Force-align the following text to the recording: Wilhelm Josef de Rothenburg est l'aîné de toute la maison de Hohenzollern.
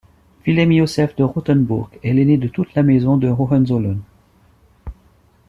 Wilhelm 0.47 0.71
Josef 0.75 1.15
de 1.15 1.23
Rothenburg 1.23 1.91
est 2.01 2.11
l'aîné 2.13 2.35
de 2.37 2.47
toute 2.47 2.73
la 2.73 2.81
maison 2.81 3.17
de 3.17 3.27
Hohenzollern. 3.27 4.01